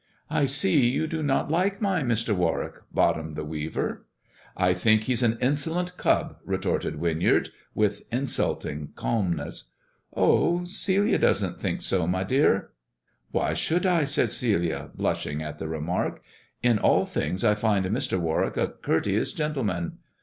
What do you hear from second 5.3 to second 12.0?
insolent cub," retorted Winyard, with insulting calmness." Oh, Gelia doesn't think